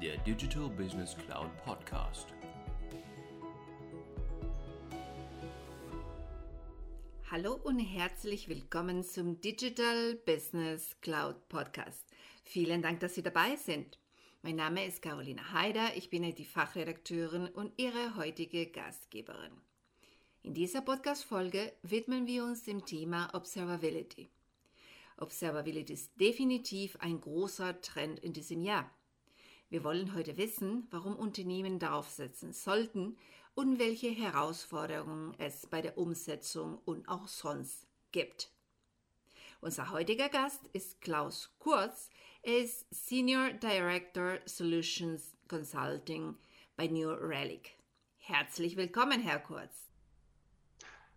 [0.00, 2.32] der Digital Business Cloud Podcast.
[7.30, 12.02] Hallo und herzlich willkommen zum Digital Business Cloud Podcast.
[12.44, 13.98] Vielen Dank, dass Sie dabei sind.
[14.40, 19.52] Mein Name ist Carolina Haider, ich bin die Fachredakteurin und Ihre heutige Gastgeberin.
[20.42, 24.30] In dieser Podcast-Folge widmen wir uns dem Thema Observability.
[25.18, 28.90] Observability ist definitiv ein großer Trend in diesem Jahr.
[29.70, 33.16] Wir wollen heute wissen, warum Unternehmen darauf setzen sollten
[33.54, 38.50] und welche Herausforderungen es bei der Umsetzung und auch sonst gibt.
[39.60, 42.10] Unser heutiger Gast ist Klaus Kurz.
[42.42, 46.36] Er ist Senior Director Solutions Consulting
[46.74, 47.76] bei New Relic.
[48.16, 49.88] Herzlich willkommen, Herr Kurz.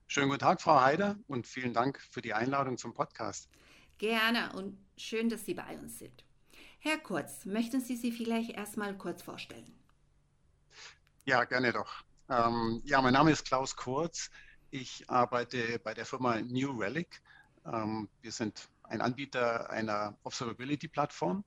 [0.06, 3.50] Schönen guten Tag, Frau Heider, und vielen Dank für die Einladung zum Podcast.
[3.98, 6.24] Gerne und schön, dass Sie bei uns sind.
[6.86, 9.72] Herr Kurz, möchten Sie sich vielleicht erstmal kurz vorstellen?
[11.24, 12.04] Ja, gerne doch.
[12.28, 14.30] Ähm, ja, mein Name ist Klaus Kurz.
[14.70, 17.22] Ich arbeite bei der Firma New Relic.
[17.66, 21.46] Ähm, wir sind ein Anbieter einer Observability-Plattform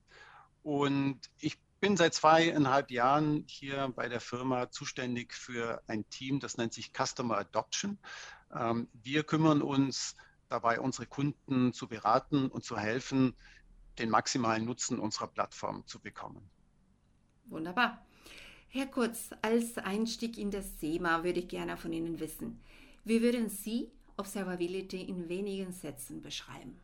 [0.63, 6.57] und ich bin seit zweieinhalb Jahren hier bei der Firma zuständig für ein Team, das
[6.57, 7.99] nennt sich Customer Adoption.
[8.51, 10.15] Ähm, wir kümmern uns
[10.49, 13.35] dabei, unsere Kunden zu beraten und zu helfen,
[13.99, 16.49] den maximalen Nutzen unserer Plattform zu bekommen.
[17.45, 18.05] Wunderbar.
[18.69, 22.61] Herr Kurz, als Einstieg in das Thema würde ich gerne von Ihnen wissen,
[23.05, 26.79] wie würden Sie Observability in wenigen Sätzen beschreiben?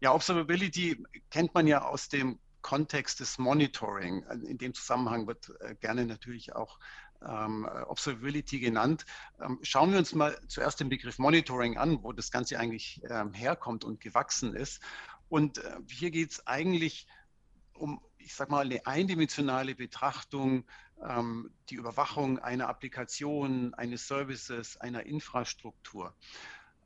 [0.00, 4.24] Ja, Observability kennt man ja aus dem Kontext des Monitoring.
[4.46, 6.78] In dem Zusammenhang wird äh, gerne natürlich auch
[7.20, 9.04] Observability genannt.
[9.40, 13.32] Ähm, schauen wir uns mal zuerst den Begriff Monitoring an, wo das Ganze eigentlich ähm,
[13.32, 14.80] herkommt und gewachsen ist.
[15.28, 17.06] Und äh, hier geht es eigentlich
[17.74, 20.64] um, ich sage mal, eine eindimensionale Betrachtung,
[21.06, 26.14] ähm, die Überwachung einer Applikation, eines Services, einer Infrastruktur.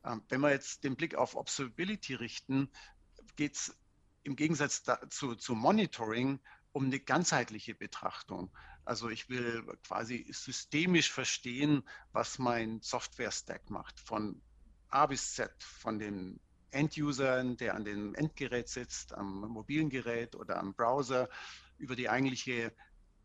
[0.05, 2.69] Ähm, wenn wir jetzt den Blick auf Observability richten,
[3.35, 3.77] geht es
[4.23, 6.39] im Gegensatz dazu, zu Monitoring
[6.71, 8.51] um eine ganzheitliche Betrachtung.
[8.85, 14.41] Also ich will quasi systemisch verstehen, was mein Software-Stack macht, von
[14.89, 16.39] A bis Z, von den
[16.71, 21.29] End-Usern, der an dem Endgerät sitzt, am mobilen Gerät oder am Browser,
[21.77, 22.73] über die eigentliche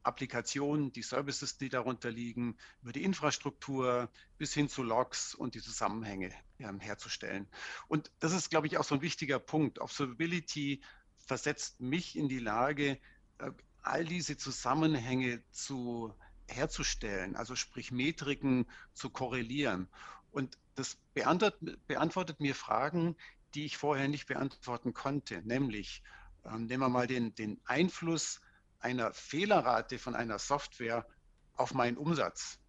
[0.03, 5.61] Applikation, die Services, die darunter liegen, über die Infrastruktur bis hin zu Logs und die
[5.61, 7.47] Zusammenhänge ja, herzustellen.
[7.89, 9.81] Und das ist, glaube ich, auch so ein wichtiger Punkt.
[9.81, 10.81] Observability
[11.19, 12.99] versetzt mich in die Lage,
[13.39, 13.51] äh,
[13.89, 16.15] all diese Zusammenhänge zu
[16.47, 19.89] herzustellen, also sprich Metriken zu korrelieren.
[20.31, 23.17] Und das beantwortet, beantwortet mir Fragen,
[23.55, 26.03] die ich vorher nicht beantworten konnte, nämlich
[26.45, 28.41] ähm, nehmen wir mal den, den Einfluss
[28.81, 31.07] einer Fehlerrate von einer Software
[31.55, 32.61] auf meinen Umsatz.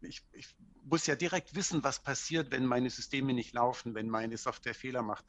[0.00, 0.56] Ich, ich,
[0.90, 5.02] muss ja direkt wissen, was passiert, wenn meine Systeme nicht laufen, wenn meine Software Fehler
[5.02, 5.24] macht.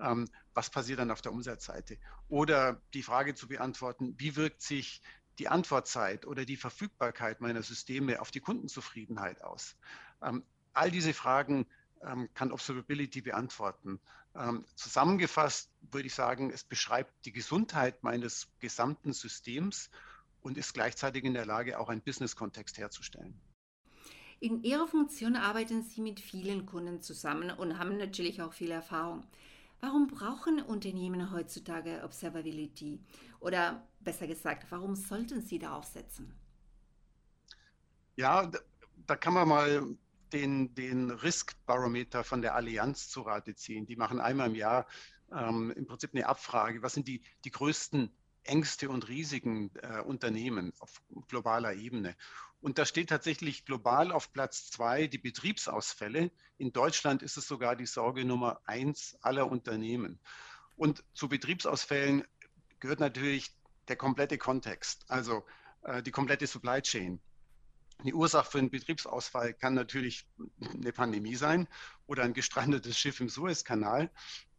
[0.00, 1.98] Ähm, was passiert dann auf der Umsatzseite?
[2.28, 5.02] Oder die Frage zu beantworten, wie wirkt sich
[5.38, 9.76] die Antwortzeit oder die Verfügbarkeit meiner Systeme auf die Kundenzufriedenheit aus?
[10.22, 10.42] Ähm,
[10.72, 11.66] all diese Fragen
[12.02, 14.00] ähm, kann Observability beantworten.
[14.34, 19.90] Ähm, zusammengefasst würde ich sagen, es beschreibt die Gesundheit meines gesamten Systems
[20.40, 23.38] und ist gleichzeitig in der Lage, auch einen Business-Kontext herzustellen.
[24.42, 29.24] In Ihrer Funktion arbeiten Sie mit vielen Kunden zusammen und haben natürlich auch viel Erfahrung.
[29.80, 32.98] Warum brauchen Unternehmen heutzutage Observability?
[33.38, 36.34] Oder besser gesagt, warum sollten sie darauf setzen?
[38.16, 38.50] Ja,
[39.06, 39.86] da kann man mal
[40.32, 43.86] den, den Risk-Barometer von der Allianz zu Rate ziehen.
[43.86, 44.88] Die machen einmal im Jahr
[45.30, 46.82] ähm, im Prinzip eine Abfrage.
[46.82, 48.10] Was sind die, die größten
[48.42, 52.16] Ängste und Risiken äh, Unternehmen auf globaler Ebene?
[52.62, 56.30] Und da steht tatsächlich global auf Platz zwei die Betriebsausfälle.
[56.58, 60.20] In Deutschland ist es sogar die Sorge Nummer eins aller Unternehmen.
[60.76, 62.24] Und zu Betriebsausfällen
[62.78, 63.52] gehört natürlich
[63.88, 65.44] der komplette Kontext, also
[65.82, 67.20] äh, die komplette Supply Chain.
[68.04, 70.24] Die Ursache für einen Betriebsausfall kann natürlich
[70.72, 71.66] eine Pandemie sein
[72.06, 74.08] oder ein gestrandetes Schiff im Suezkanal.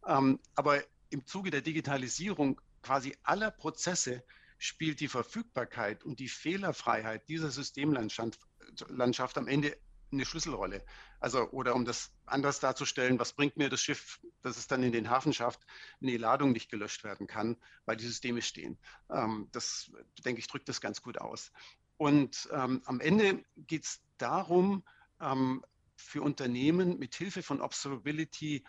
[0.06, 4.22] Ähm, aber im Zuge der Digitalisierung quasi aller Prozesse
[4.64, 8.40] spielt die Verfügbarkeit und die Fehlerfreiheit dieser Systemlandschaft
[8.88, 9.76] Landschaft am Ende
[10.10, 10.82] eine Schlüsselrolle.
[11.20, 14.92] Also, oder um das anders darzustellen, was bringt mir das Schiff, das es dann in
[14.92, 15.60] den Hafen schafft,
[16.00, 18.78] wenn die Ladung nicht gelöscht werden kann, weil die Systeme stehen.
[19.10, 19.90] Ähm, das,
[20.24, 21.52] denke ich, drückt das ganz gut aus.
[21.98, 24.82] Und ähm, am Ende geht es darum,
[25.20, 25.62] ähm,
[25.96, 28.64] für Unternehmen mit Hilfe von Observability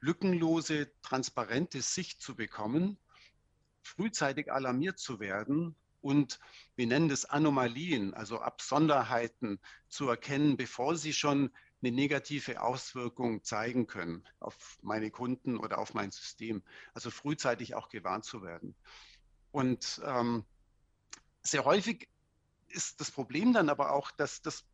[0.00, 2.98] lückenlose, transparente Sicht zu bekommen
[3.84, 6.40] frühzeitig alarmiert zu werden und
[6.76, 11.50] wir nennen das Anomalien, also Absonderheiten zu erkennen, bevor sie schon
[11.82, 16.62] eine negative Auswirkung zeigen können auf meine Kunden oder auf mein System.
[16.94, 18.74] Also frühzeitig auch gewarnt zu werden.
[19.50, 20.44] Und ähm,
[21.42, 22.08] sehr häufig
[22.68, 24.64] ist das Problem dann aber auch, dass das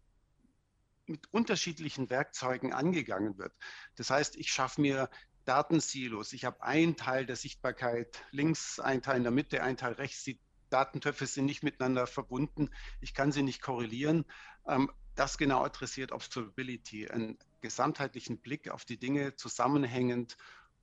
[1.06, 3.52] mit unterschiedlichen Werkzeugen angegangen wird.
[3.96, 5.10] Das heißt, ich schaffe mir
[5.44, 6.32] Datensilos.
[6.32, 10.25] Ich habe einen Teil der Sichtbarkeit links, einen Teil in der Mitte, einen Teil rechts.
[10.25, 10.38] Die
[10.70, 12.70] Datentöpfe sind nicht miteinander verbunden.
[13.00, 14.25] Ich kann sie nicht korrelieren.
[14.66, 20.37] Ähm, das genau adressiert Observability, einen gesamtheitlichen Blick auf die Dinge zusammenhängend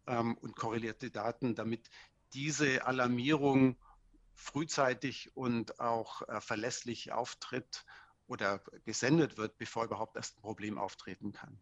[0.05, 1.89] ähm, und korrelierte Daten, damit
[2.33, 3.77] diese Alarmierung
[4.35, 7.85] frühzeitig und auch äh, verlässlich auftritt
[8.27, 11.59] oder gesendet wird, bevor überhaupt erst ein Problem auftreten kann.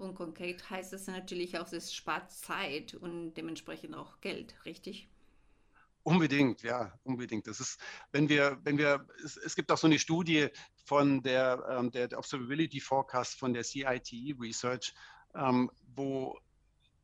[0.00, 5.10] Und konkret heißt es natürlich auch, es spart Zeit und dementsprechend auch Geld, richtig?
[6.04, 7.46] Unbedingt, ja, unbedingt.
[7.46, 7.78] Das ist,
[8.10, 10.48] wenn wir, wenn wir, es, es gibt auch so eine Studie
[10.86, 14.94] von der, ähm, der Observability Forecast von der CITE Research,
[15.34, 16.40] ähm, wo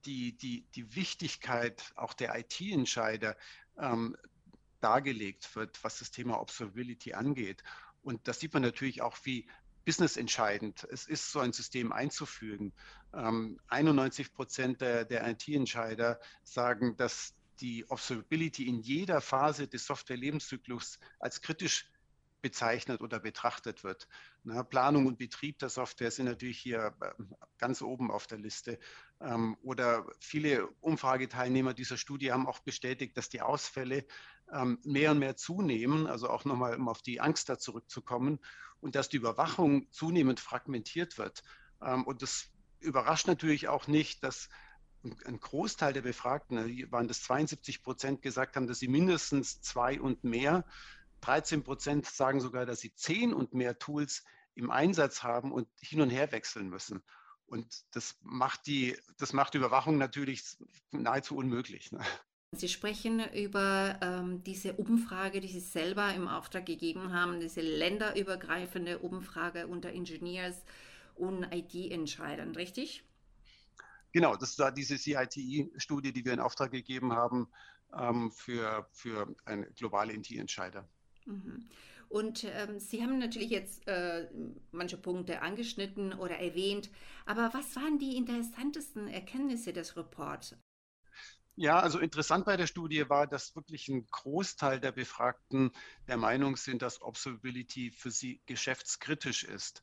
[0.06, 3.36] die, die, die Wichtigkeit auch der IT-Entscheider
[3.78, 4.16] ähm,
[4.80, 7.62] dargelegt wird, was das Thema Observability angeht.
[8.02, 9.46] Und das sieht man natürlich auch, wie
[9.86, 12.74] businessentscheidend es ist, so ein System einzufügen.
[13.14, 20.98] Ähm, 91 Prozent der, der IT-Entscheider sagen, dass die Observability in jeder Phase des Software-Lebenszyklus
[21.20, 21.88] als kritisch
[22.42, 24.08] bezeichnet oder betrachtet wird.
[24.44, 28.78] Na, Planung und Betrieb der Software sind natürlich hier ähm, ganz oben auf der Liste.
[29.20, 34.06] Ähm, oder viele Umfrageteilnehmer dieser Studie haben auch bestätigt, dass die Ausfälle
[34.52, 38.38] ähm, mehr und mehr zunehmen, also auch nochmal, um auf die Angst da zurückzukommen,
[38.80, 41.42] und dass die Überwachung zunehmend fragmentiert wird.
[41.80, 44.50] und das überrascht natürlich auch nicht, dass
[45.24, 46.58] ein Großteil der Befragten,
[46.90, 50.64] waren das 72 Prozent, gesagt haben, dass sie mindestens zwei und mehr,
[51.20, 54.24] 13 Prozent sagen sogar, dass sie zehn und mehr Tools
[54.54, 57.02] im Einsatz haben und hin und her wechseln müssen.
[57.46, 60.42] Und das macht die, das macht Überwachung natürlich
[60.90, 61.92] nahezu unmöglich.
[61.92, 62.00] Ne?
[62.52, 68.98] Sie sprechen über ähm, diese Umfrage, die Sie selber im Auftrag gegeben haben, diese länderübergreifende
[68.98, 70.64] Umfrage unter Engineers
[71.14, 73.04] und IT-Entscheidern, richtig?
[74.12, 77.48] Genau, das war diese CITI-Studie, die wir in Auftrag gegeben haben
[77.94, 79.34] ähm, für, für
[79.74, 80.88] globale IT-Entscheider.
[81.26, 81.68] Mhm.
[82.08, 84.28] Und ähm, Sie haben natürlich jetzt äh,
[84.70, 86.90] manche Punkte angeschnitten oder erwähnt,
[87.24, 90.54] aber was waren die interessantesten Erkenntnisse des Reports?
[91.58, 95.70] Ja, also interessant bei der Studie war, dass wirklich ein Großteil der Befragten
[96.06, 99.80] der Meinung sind, dass Observability für sie geschäftskritisch ist.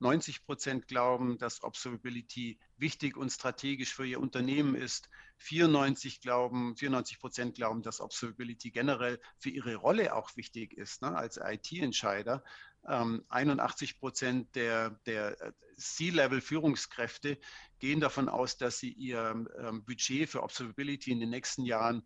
[0.00, 5.08] 90 ähm, Prozent glauben, dass Observability wichtig und strategisch für ihr Unternehmen ist.
[5.38, 11.14] 94 glauben, 94 Prozent glauben, dass Observability generell für ihre Rolle auch wichtig ist, ne,
[11.16, 12.42] als IT-Entscheider.
[12.86, 17.38] 81 ähm, Prozent der, der äh, C-Level-Führungskräfte
[17.78, 22.02] gehen davon aus, dass sie ihr ähm, Budget für Observability in den nächsten Jahren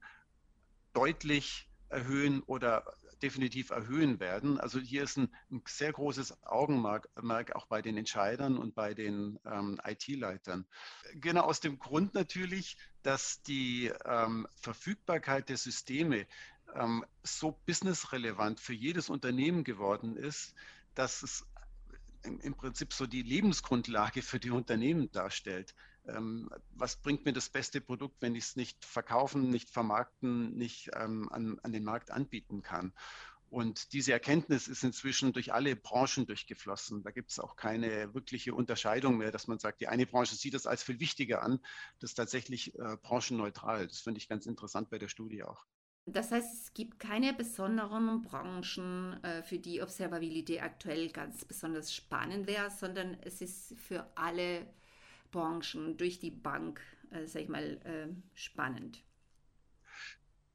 [0.92, 2.84] deutlich erhöhen oder
[3.22, 4.58] definitiv erhöhen werden.
[4.58, 9.38] Also hier ist ein, ein sehr großes Augenmerk auch bei den Entscheidern und bei den
[9.44, 10.66] ähm, IT-Leitern.
[11.14, 16.26] Genau aus dem Grund natürlich, dass die ähm, Verfügbarkeit der Systeme
[16.74, 20.54] ähm, so businessrelevant für jedes Unternehmen geworden ist,
[20.94, 21.46] dass es
[22.22, 25.74] im, Prinzip so die Lebensgrundlage für die Unternehmen darstellt.
[26.06, 30.90] Ähm, was bringt mir das beste Produkt, wenn ich es nicht verkaufen, nicht vermarkten, nicht
[30.94, 32.92] ähm, an, an den Markt anbieten kann?
[33.50, 37.02] Und diese Erkenntnis ist inzwischen durch alle Branchen durchgeflossen.
[37.02, 40.54] Da gibt es auch keine wirkliche Unterscheidung mehr, dass man sagt, die eine Branche sieht
[40.54, 41.58] das als viel wichtiger an.
[41.98, 43.88] Das ist tatsächlich äh, branchenneutral.
[43.88, 45.66] Das finde ich ganz interessant bei der Studie auch.
[46.12, 52.46] Das heißt, es gibt keine besonderen Branchen, äh, für die Observability aktuell ganz besonders spannend
[52.46, 54.66] wäre, sondern es ist für alle
[55.30, 59.02] Branchen durch die Bank, äh, sag ich mal, äh, spannend.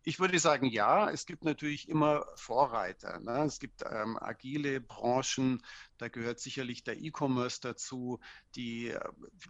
[0.08, 3.20] Ich würde sagen, ja, es gibt natürlich immer Vorreiter.
[3.22, 3.44] Ne?
[3.46, 5.64] Es gibt ähm, agile Branchen,
[5.98, 8.20] da gehört sicherlich der E-Commerce dazu,
[8.56, 8.94] die,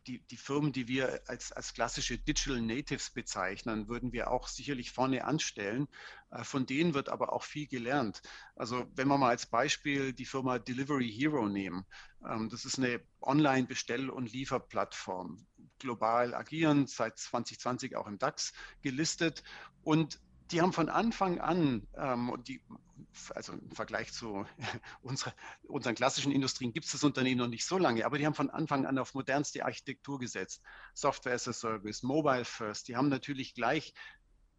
[0.08, 4.94] die, die, Firmen, die wir als, als klassische Digital Natives bezeichnen, würden wir auch sicherlich
[4.94, 5.90] vorne anstellen.
[6.32, 8.22] Äh, von denen wird aber auch viel gelernt.
[8.56, 11.86] Also wenn wir mal als Beispiel die Firma Delivery Hero nehmen,
[12.26, 15.46] ähm, das ist eine Online-Bestell- und Lieferplattform
[15.80, 19.44] global agierend, seit 2020 auch im DAX gelistet.
[19.84, 20.20] Und
[20.52, 22.62] die haben von Anfang an, ähm, die,
[23.34, 24.46] also im Vergleich zu
[25.02, 25.34] unserer,
[25.64, 28.50] unseren klassischen Industrien gibt es das Unternehmen noch nicht so lange, aber die haben von
[28.50, 30.62] Anfang an auf modernste Architektur gesetzt.
[30.94, 33.94] Software as a Service, Mobile First, die haben natürlich gleich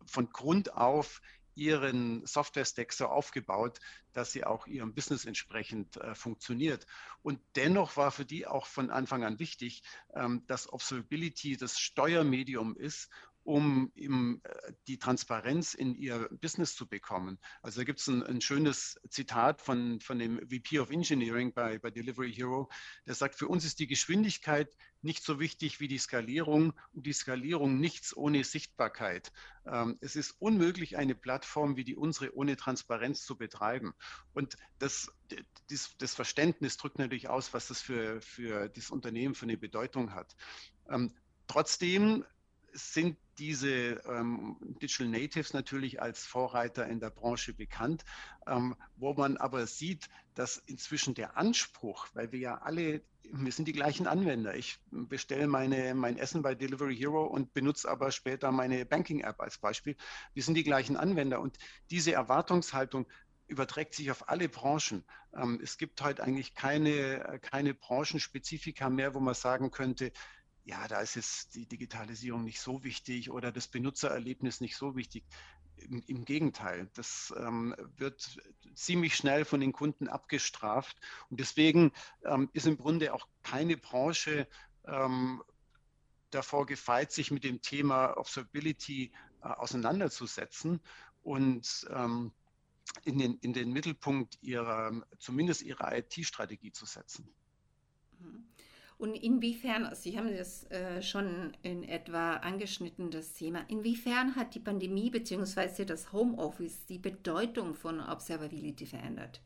[0.06, 1.20] von Grund auf
[1.56, 3.80] ihren Software-Stack so aufgebaut,
[4.12, 6.86] dass sie auch ihrem Business entsprechend äh, funktioniert.
[7.22, 9.82] Und dennoch war für die auch von Anfang an wichtig,
[10.14, 13.08] ähm, dass Observability das Steuermedium ist,
[13.46, 17.38] um eben äh, die Transparenz in ihr Business zu bekommen.
[17.62, 21.78] Also da gibt es ein, ein, schönes Zitat von, von dem VP of Engineering bei,
[21.78, 22.68] bei Delivery Hero,
[23.06, 27.12] der sagt, für uns ist die Geschwindigkeit nicht so wichtig wie die Skalierung und die
[27.12, 29.32] Skalierung nichts ohne Sichtbarkeit.
[29.64, 33.94] Ähm, es ist unmöglich, eine Plattform wie die unsere ohne Transparenz zu betreiben.
[34.34, 35.12] Und das,
[35.70, 40.14] das, das Verständnis drückt natürlich aus, was das für, für das Unternehmen für eine Bedeutung
[40.14, 40.34] hat.
[40.90, 41.14] Ähm,
[41.46, 42.24] trotzdem
[42.72, 48.04] sind diese ähm, Digital Natives natürlich als Vorreiter in der Branche bekannt,
[48.46, 53.02] ähm, wo man aber sieht, dass inzwischen der Anspruch, weil wir ja alle,
[53.32, 54.54] wir sind die gleichen Anwender.
[54.54, 59.58] Ich bestelle meine, mein Essen bei Delivery Hero und benutze aber später meine Banking-App als
[59.58, 59.96] Beispiel.
[60.34, 61.58] Wir sind die gleichen Anwender und
[61.90, 63.06] diese Erwartungshaltung
[63.48, 65.04] überträgt sich auf alle Branchen.
[65.34, 70.12] Ähm, es gibt heute eigentlich keine, keine Branchenspezifika mehr, wo man sagen könnte,
[70.66, 75.24] ja, da ist jetzt die Digitalisierung nicht so wichtig oder das Benutzererlebnis nicht so wichtig.
[75.76, 78.36] Im, im Gegenteil, das ähm, wird
[78.74, 80.96] ziemlich schnell von den Kunden abgestraft.
[81.30, 81.92] Und deswegen
[82.24, 84.48] ähm, ist im Grunde auch keine Branche
[84.86, 85.40] ähm,
[86.30, 90.80] davor gefeit, sich mit dem Thema Observability äh, auseinanderzusetzen
[91.22, 92.32] und ähm,
[93.04, 97.28] in, den, in den Mittelpunkt ihrer, zumindest ihrer IT-Strategie zu setzen.
[98.18, 98.48] Mhm.
[98.98, 104.60] Und inwiefern, Sie haben das äh, schon in etwa angeschnitten, das Thema, inwiefern hat die
[104.60, 105.84] Pandemie bzw.
[105.84, 109.42] das Homeoffice die Bedeutung von Observability verändert?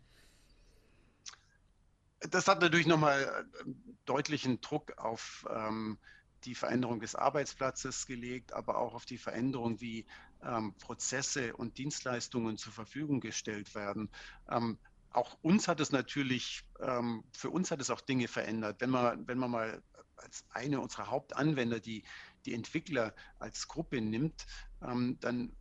[2.21, 3.71] Das hat natürlich nochmal äh,
[4.05, 5.99] deutlichen Druck auf ähm,
[6.45, 10.07] die Veränderung des Arbeitsplatzes gelegt, aber auch auf die Veränderung, wie
[10.43, 14.11] ähm, Prozesse und Dienstleistungen zur Verfügung gestellt werden.
[14.49, 14.79] Ähm,
[15.13, 18.81] auch uns hat es natürlich, ähm, für uns hat es auch Dinge verändert.
[18.81, 19.83] Wenn man, wenn man mal
[20.17, 22.05] als eine unserer Hauptanwender die,
[22.45, 24.47] die Entwickler als Gruppe nimmt,
[24.83, 25.53] ähm, dann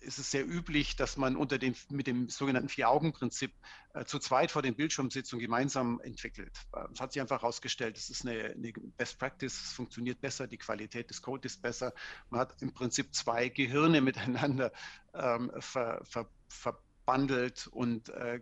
[0.00, 3.52] ist es sehr üblich, dass man unter dem, mit dem sogenannten Vier-Augen-Prinzip
[3.92, 6.52] äh, zu zweit vor dem Bildschirm sitzt und gemeinsam entwickelt.
[6.92, 10.56] Es hat sich einfach herausgestellt, es ist eine, eine, Best Practice, es funktioniert besser, die
[10.56, 11.92] Qualität des Codes ist besser.
[12.30, 14.72] Man hat im Prinzip zwei Gehirne miteinander
[15.14, 16.78] ähm, ver, ver, ver
[17.10, 18.40] bundelt und äh,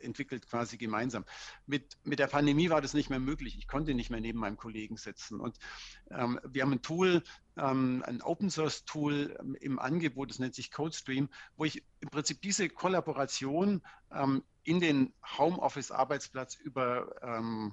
[0.00, 1.24] entwickelt quasi gemeinsam.
[1.66, 3.56] Mit, mit der Pandemie war das nicht mehr möglich.
[3.56, 5.40] Ich konnte nicht mehr neben meinem Kollegen sitzen.
[5.40, 5.56] Und
[6.10, 7.22] ähm, wir haben ein Tool,
[7.56, 12.10] ähm, ein Open Source Tool ähm, im Angebot, das nennt sich CodeStream, wo ich im
[12.10, 17.72] Prinzip diese Kollaboration ähm, in den Homeoffice-Arbeitsplatz über, ähm,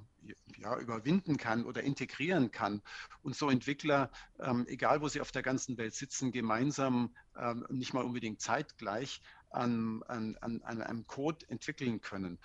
[0.58, 2.81] ja, überwinden kann oder integrieren kann
[3.22, 7.93] und so Entwickler, ähm, egal wo sie auf der ganzen Welt sitzen, gemeinsam, ähm, nicht
[7.93, 12.39] mal unbedingt zeitgleich, an, an, an, an einem Code entwickeln können.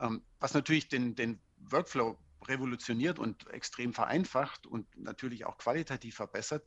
[0.00, 6.66] Ähm, was natürlich den, den Workflow revolutioniert und extrem vereinfacht und natürlich auch qualitativ verbessert.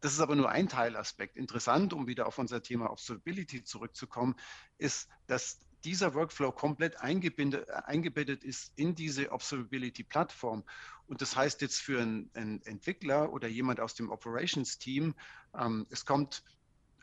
[0.00, 1.36] Das ist aber nur ein Teilaspekt.
[1.36, 4.34] Interessant, um wieder auf unser Thema Observability zurückzukommen,
[4.78, 10.64] ist, dass dieser Workflow komplett eingebettet, eingebettet ist in diese Observability-Plattform.
[11.06, 15.14] Und das heißt jetzt für einen, einen Entwickler oder jemand aus dem Operations-Team,
[15.58, 16.42] ähm, es kommt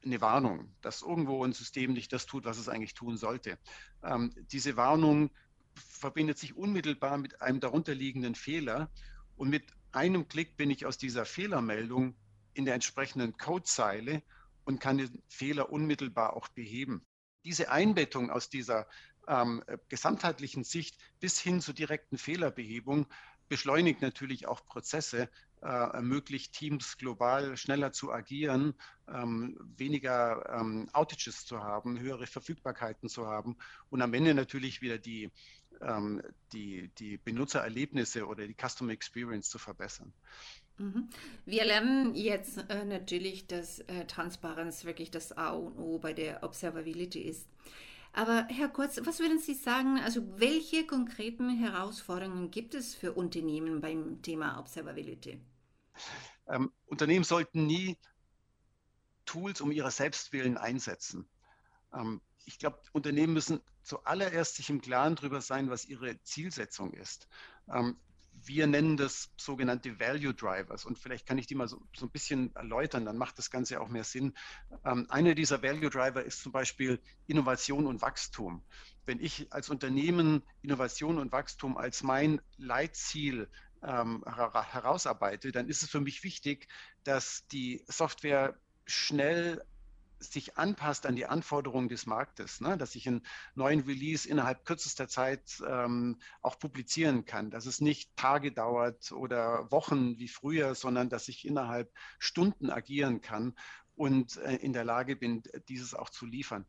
[0.03, 3.59] eine Warnung, dass irgendwo ein System nicht das tut, was es eigentlich tun sollte.
[4.03, 5.29] Ähm, diese Warnung
[5.73, 8.89] verbindet sich unmittelbar mit einem darunterliegenden Fehler
[9.37, 12.15] und mit einem Klick bin ich aus dieser Fehlermeldung
[12.53, 14.23] in der entsprechenden Codezeile
[14.65, 17.05] und kann den Fehler unmittelbar auch beheben.
[17.43, 18.87] Diese Einbettung aus dieser
[19.27, 23.07] ähm, gesamtheitlichen Sicht bis hin zur direkten Fehlerbehebung
[23.51, 25.29] beschleunigt natürlich auch Prozesse,
[25.61, 28.73] äh, ermöglicht Teams global schneller zu agieren,
[29.07, 33.57] ähm, weniger ähm, Outages zu haben, höhere Verfügbarkeiten zu haben
[33.89, 35.29] und am Ende natürlich wieder die,
[35.81, 36.21] ähm,
[36.53, 40.13] die, die Benutzererlebnisse oder die Customer Experience zu verbessern.
[40.77, 41.09] Mhm.
[41.45, 46.43] Wir lernen jetzt äh, natürlich, dass äh, Transparenz wirklich das A und O bei der
[46.43, 47.47] Observability ist.
[48.13, 53.79] Aber Herr Kurz, was würden Sie sagen, also welche konkreten Herausforderungen gibt es für Unternehmen
[53.79, 55.39] beim Thema Observability?
[56.47, 57.97] Ähm, Unternehmen sollten nie
[59.25, 61.25] Tools um ihrer Selbstwillen einsetzen.
[61.93, 67.27] Ähm, ich glaube, Unternehmen müssen zuallererst sich im Klaren darüber sein, was ihre Zielsetzung ist.
[67.73, 67.97] Ähm,
[68.45, 72.11] wir nennen das sogenannte Value Drivers und vielleicht kann ich die mal so, so ein
[72.11, 74.33] bisschen erläutern, dann macht das Ganze auch mehr Sinn.
[74.85, 78.63] Ähm, einer dieser Value Driver ist zum Beispiel Innovation und Wachstum.
[79.05, 83.49] Wenn ich als Unternehmen Innovation und Wachstum als mein Leitziel
[83.83, 86.67] ähm, herausarbeite, dann ist es für mich wichtig,
[87.03, 89.63] dass die Software schnell
[90.21, 92.77] sich anpasst an die Anforderungen des Marktes, ne?
[92.77, 93.25] dass ich einen
[93.55, 99.71] neuen Release innerhalb kürzester Zeit ähm, auch publizieren kann, dass es nicht Tage dauert oder
[99.71, 103.55] Wochen wie früher, sondern dass ich innerhalb Stunden agieren kann
[103.95, 106.65] und äh, in der Lage bin, dieses auch zu liefern.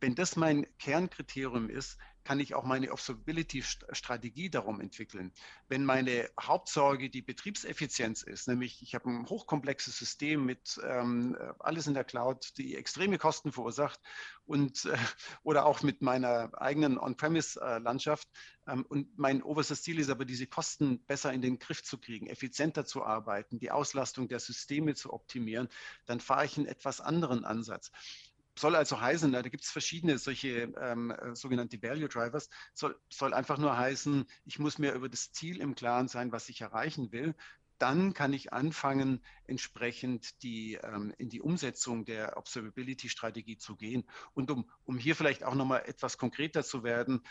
[0.00, 5.32] Wenn das mein Kernkriterium ist, kann ich auch meine Observability-Strategie darum entwickeln.
[5.68, 11.86] Wenn meine Hauptsorge die Betriebseffizienz ist, nämlich ich habe ein hochkomplexes System mit ähm, alles
[11.86, 14.00] in der Cloud, die extreme Kosten verursacht
[14.46, 14.96] und äh,
[15.42, 18.28] oder auch mit meiner eigenen On-Premise-Landschaft
[18.66, 22.26] ähm, und mein oberstes Ziel ist aber, diese Kosten besser in den Griff zu kriegen,
[22.26, 25.68] effizienter zu arbeiten, die Auslastung der Systeme zu optimieren,
[26.06, 27.90] dann fahre ich einen etwas anderen Ansatz
[28.60, 33.34] soll also heißen, da gibt es verschiedene solche ähm, äh, sogenannte Value Drivers, soll, soll
[33.34, 37.10] einfach nur heißen, ich muss mir über das Ziel im Klaren sein, was ich erreichen
[37.12, 37.34] will.
[37.78, 44.04] Dann kann ich anfangen, entsprechend die, ähm, in die Umsetzung der Observability-Strategie zu gehen.
[44.34, 47.22] Und um, um hier vielleicht auch nochmal etwas konkreter zu werden,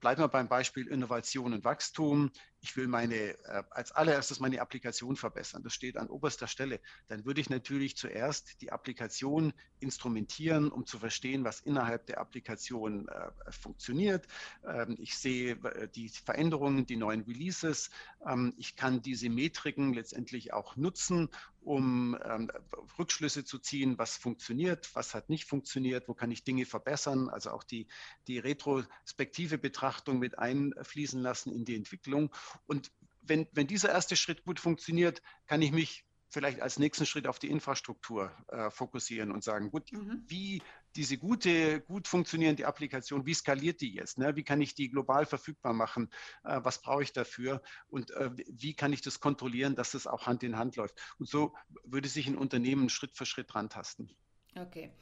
[0.00, 2.32] bleiben wir beim Beispiel Innovation und Wachstum
[2.64, 5.62] ich will meine, äh, als allererstes meine Applikation verbessern.
[5.62, 6.80] Das steht an oberster Stelle.
[7.08, 13.06] Dann würde ich natürlich zuerst die Applikation instrumentieren, um zu verstehen, was innerhalb der Applikation
[13.08, 14.26] äh, funktioniert.
[14.66, 15.58] Ähm, ich sehe
[15.94, 17.90] die Veränderungen, die neuen Releases.
[18.26, 21.28] Ähm, ich kann diese Metriken letztendlich auch nutzen,
[21.64, 22.50] um ähm,
[22.98, 27.50] Rückschlüsse zu ziehen, was funktioniert, was hat nicht funktioniert, wo kann ich Dinge verbessern, also
[27.50, 27.86] auch die,
[28.26, 32.30] die retrospektive Betrachtung mit einfließen lassen in die Entwicklung
[32.66, 32.92] und
[33.22, 37.38] wenn, wenn dieser erste Schritt gut funktioniert, kann ich mich vielleicht als nächsten Schritt auf
[37.38, 40.24] die Infrastruktur äh, fokussieren und sagen, gut, mhm.
[40.26, 40.62] wie
[40.96, 44.18] diese gute, gut funktionierende Applikation, wie skaliert die jetzt?
[44.18, 44.34] Ne?
[44.36, 46.10] Wie kann ich die global verfügbar machen?
[46.42, 47.62] Äh, was brauche ich dafür?
[47.86, 51.00] Und äh, wie kann ich das kontrollieren, dass das auch Hand in Hand läuft?
[51.18, 54.10] Und so würde sich ein Unternehmen Schritt für Schritt rantasten.
[54.56, 54.92] Okay.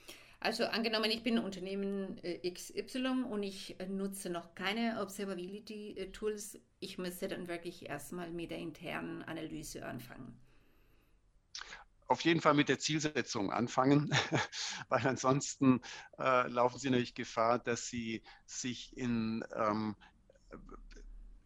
[0.43, 6.59] Also angenommen, ich bin Unternehmen äh, XY und ich äh, nutze noch keine Observability-Tools.
[6.81, 10.37] Ich müsste dann wirklich erstmal mit der internen Analyse anfangen.
[12.09, 14.11] Auf jeden Fall mit der Zielsetzung anfangen,
[14.89, 15.81] weil ansonsten
[16.19, 19.95] äh, laufen Sie natürlich Gefahr, dass Sie sich in ähm,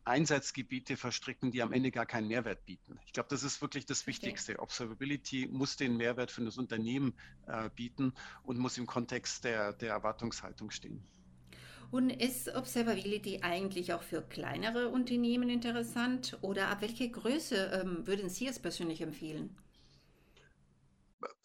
[0.07, 2.99] Einsatzgebiete verstricken, die am Ende gar keinen Mehrwert bieten.
[3.07, 4.59] Ich glaube, das ist wirklich das Wichtigste.
[4.61, 7.15] Observability muss den Mehrwert für das Unternehmen
[7.47, 8.13] äh, bieten
[8.45, 11.03] und muss im Kontext der, der Erwartungshaltung stehen.
[11.91, 18.29] Und ist Observability eigentlich auch für kleinere Unternehmen interessant oder ab welcher Größe ähm, würden
[18.29, 19.57] Sie es persönlich empfehlen?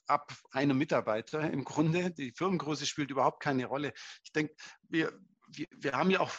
[0.08, 2.12] Ab einem Mitarbeiter im Grunde.
[2.12, 3.94] Die Firmengröße spielt überhaupt keine Rolle.
[4.24, 4.54] Ich denke,
[4.90, 5.14] wir,
[5.48, 6.32] wir, wir haben ja auch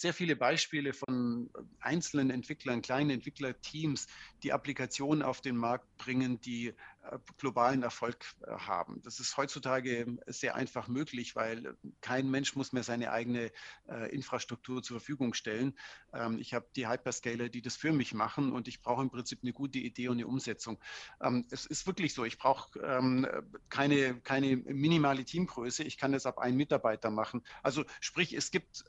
[0.00, 4.06] sehr viele Beispiele von einzelnen Entwicklern, kleinen Entwicklerteams,
[4.42, 6.74] die Applikationen auf den Markt bringen, die
[7.10, 9.00] äh, globalen Erfolg äh, haben.
[9.02, 13.52] Das ist heutzutage sehr einfach möglich, weil kein Mensch muss mehr seine eigene
[13.88, 15.78] äh, Infrastruktur zur Verfügung stellen.
[16.12, 19.40] Ähm, ich habe die Hyperscaler, die das für mich machen und ich brauche im Prinzip
[19.42, 20.78] eine gute Idee und eine Umsetzung.
[21.20, 23.26] Ähm, es ist wirklich so, ich brauche ähm,
[23.68, 25.84] keine, keine minimale Teamgröße.
[25.84, 27.42] Ich kann das ab einem Mitarbeiter machen.
[27.62, 28.84] Also sprich, es gibt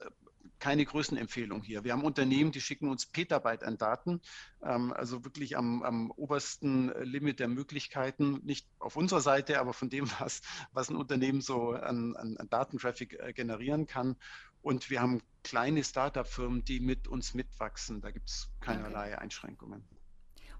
[0.60, 1.84] keine Größenempfehlung hier.
[1.84, 4.22] Wir haben Unternehmen, die schicken uns Petabyte an Daten,
[4.64, 9.90] ähm, also wirklich am, am, obersten Limit der Möglichkeiten, nicht auf unserer Seite, aber von
[9.90, 10.42] dem, was,
[10.72, 14.16] was ein Unternehmen so an, an, an Datentraffic äh, generieren kann.
[14.62, 18.02] Und wir haben kleine Startup-Firmen, die mit uns mitwachsen.
[18.02, 19.22] Da gibt es keinerlei okay.
[19.22, 19.84] Einschränkungen.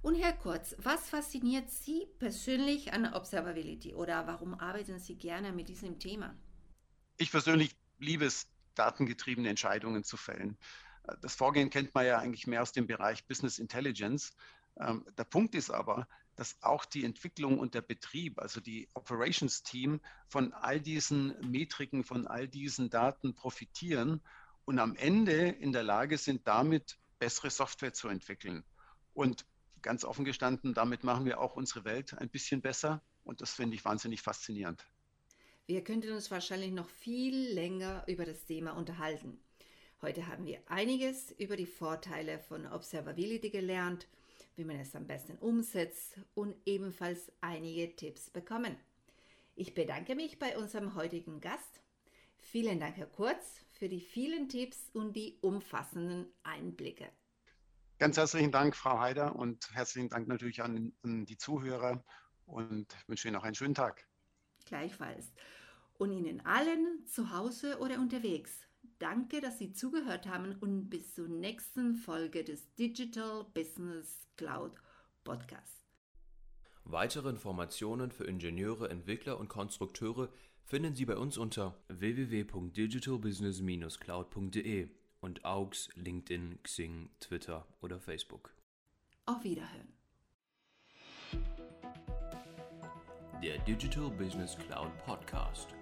[0.02, 5.70] Und Herr Kurz, was fasziniert Sie persönlich an Observability oder warum arbeiten Sie gerne mit
[5.70, 6.36] diesem Thema?
[7.18, 10.58] Ich persönlich liebe es, datengetriebene Entscheidungen zu fällen.
[11.04, 14.34] Äh, das Vorgehen kennt man ja eigentlich mehr aus dem Bereich Business Intelligence.
[14.80, 19.64] Ähm, der Punkt ist aber, dass auch die Entwicklung und der Betrieb, also die Operations
[19.64, 24.22] Team, von all diesen Metriken, von all diesen Daten profitieren
[24.66, 28.64] und am Ende in der Lage sind, damit bessere Software zu entwickeln.
[29.14, 29.46] Und
[29.82, 33.02] ganz offen gestanden, damit machen wir auch unsere Welt ein bisschen besser.
[33.24, 34.86] Und das finde ich wahnsinnig faszinierend.
[35.68, 39.38] Wir könnten uns wahrscheinlich noch viel länger über das Thema unterhalten.
[40.02, 44.08] Heute haben wir einiges über die Vorteile von Observability gelernt,
[44.56, 48.78] wie man es am besten umsetzt und ebenfalls einige Tipps bekommen.
[49.56, 51.82] Ich bedanke mich bei unserem heutigen Gast.
[52.38, 57.10] Vielen Dank, Herr Kurz, für die vielen Tipps und die umfassenden Einblicke.
[58.00, 62.06] Ganz herzlichen Dank, Frau Haider, und herzlichen Dank natürlich an, an die Zuhörer
[62.46, 64.08] und wünsche Ihnen noch einen schönen Tag.
[64.68, 65.32] Gleichfalls
[65.98, 68.68] und Ihnen allen zu Hause oder unterwegs.
[69.00, 74.74] Danke, dass Sie zugehört haben und bis zur nächsten Folge des Digital Business Cloud
[75.24, 75.86] Podcast.
[76.84, 80.30] Weitere Informationen für Ingenieure, Entwickler und Konstrukteure
[80.64, 88.56] finden Sie bei uns unter www.digitalbusiness-cloud.de und AUX, LinkedIn, Xing, Twitter oder Facebook.
[89.26, 89.97] Auf Wiederhören.
[93.44, 95.77] Der Digital Business Cloud Podcast.